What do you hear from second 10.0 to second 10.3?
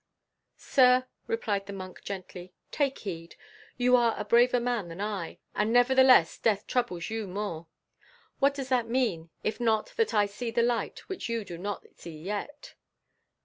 I